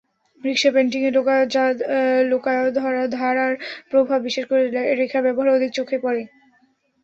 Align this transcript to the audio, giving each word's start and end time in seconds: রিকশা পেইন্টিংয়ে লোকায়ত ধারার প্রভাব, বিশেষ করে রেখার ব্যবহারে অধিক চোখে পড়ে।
রিকশা 0.41 0.69
পেইন্টিংয়ে 0.71 1.11
লোকায়ত 2.31 2.75
ধারার 3.15 3.53
প্রভাব, 3.91 4.19
বিশেষ 4.21 4.45
করে 4.45 4.63
রেখার 4.99 5.21
ব্যবহারে 5.23 5.51
অধিক 5.53 5.71
চোখে 5.73 5.97
পড়ে। 6.03 6.21